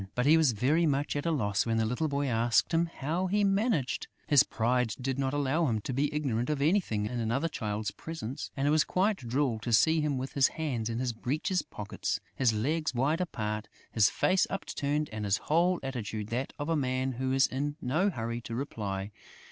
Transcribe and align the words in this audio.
But 0.15 0.25
he 0.25 0.35
was 0.35 0.53
very 0.53 0.87
much 0.87 1.15
at 1.15 1.27
a 1.27 1.31
loss 1.31 1.63
when 1.67 1.77
the 1.77 1.85
little 1.85 2.07
boy 2.07 2.25
asked 2.25 2.71
him 2.73 2.87
"how 2.87 3.27
he 3.27 3.43
managed." 3.43 4.07
His 4.25 4.41
pride 4.41 4.95
did 4.99 5.19
not 5.19 5.31
allow 5.31 5.67
him 5.67 5.79
to 5.81 5.93
be 5.93 6.11
ignorant 6.11 6.49
of 6.49 6.59
anything 6.59 7.05
in 7.05 7.19
another 7.19 7.47
child's 7.47 7.91
presence; 7.91 8.49
and 8.57 8.67
it 8.67 8.71
was 8.71 8.83
quite 8.83 9.17
droll 9.17 9.59
to 9.59 9.71
see 9.71 10.01
him 10.01 10.17
with 10.17 10.33
his 10.33 10.47
hands 10.47 10.89
in 10.89 10.97
his 10.97 11.13
breeches 11.13 11.61
pockets, 11.61 12.19
his 12.33 12.51
legs 12.51 12.95
wide 12.95 13.21
apart, 13.21 13.67
his 13.91 14.09
face 14.09 14.47
upturned 14.49 15.07
and 15.13 15.23
his 15.23 15.37
whole 15.37 15.79
attitude 15.83 16.29
that 16.29 16.51
of 16.57 16.67
a 16.67 16.75
man 16.75 17.11
who 17.11 17.31
is 17.31 17.45
in 17.45 17.75
no 17.79 18.09
hurry 18.09 18.41
to 18.41 18.55
reply. 18.55 19.11